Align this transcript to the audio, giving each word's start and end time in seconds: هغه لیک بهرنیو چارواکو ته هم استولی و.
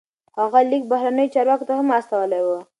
هغه 0.39 0.59
لیک 0.69 0.83
بهرنیو 0.91 1.31
چارواکو 1.33 1.67
ته 1.69 1.73
هم 1.79 1.87
استولی 1.97 2.41
و. 2.43 2.47